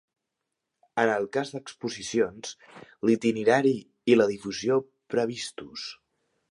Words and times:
En 1.01 1.11
el 1.15 1.27
cas 1.37 1.51
d'exposicions, 1.57 2.55
l'itinerari 3.09 3.77
i 4.15 4.19
la 4.21 4.31
difusió 4.35 4.83
previstos. 5.17 5.91